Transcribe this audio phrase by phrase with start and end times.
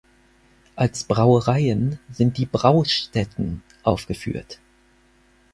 [0.75, 4.59] Als Brauereien sind die Braustätten aufgeführt.